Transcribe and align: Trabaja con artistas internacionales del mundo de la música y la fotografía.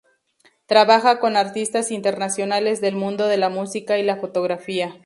Trabaja 0.65 1.19
con 1.19 1.37
artistas 1.37 1.91
internacionales 1.91 2.81
del 2.81 2.95
mundo 2.95 3.27
de 3.27 3.37
la 3.37 3.49
música 3.49 3.99
y 3.99 4.03
la 4.03 4.17
fotografía. 4.17 4.99